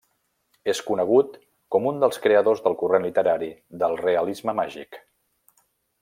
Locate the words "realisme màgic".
4.05-4.99